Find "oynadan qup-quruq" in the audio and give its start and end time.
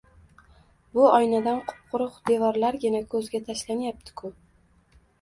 1.09-2.19